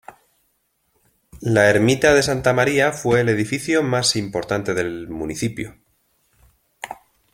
La 1.41 1.69
Ermita 1.69 2.15
de 2.15 2.23
Santa 2.23 2.53
María 2.53 2.91
fue 2.91 3.21
el 3.21 3.29
edificio 3.29 3.83
más 3.83 4.15
importante 4.15 4.73
del 4.73 5.07
municipio. 5.09 5.77